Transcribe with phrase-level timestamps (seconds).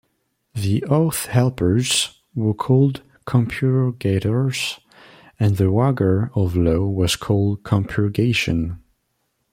[0.55, 4.79] The oath-helpers were called compurgators,
[5.39, 8.79] and the wager of law was called compurgation.